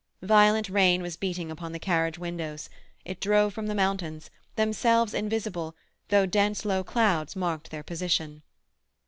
Violent 0.23 0.67
rain 0.67 1.03
was 1.03 1.15
beating 1.15 1.51
upon 1.51 1.73
the 1.73 1.77
carriage 1.79 2.17
windows; 2.17 2.71
it 3.05 3.19
drove 3.19 3.53
from 3.53 3.67
the 3.67 3.75
mountains, 3.75 4.31
themselves 4.55 5.13
invisible, 5.13 5.75
though 6.07 6.25
dense 6.25 6.65
low 6.65 6.83
clouds 6.83 7.35
marked 7.35 7.69
their 7.69 7.83
position. 7.83 8.41